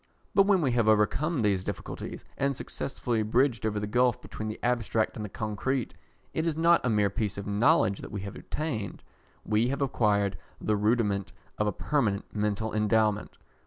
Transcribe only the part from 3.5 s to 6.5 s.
over the gulph between the abstract and the concrete, it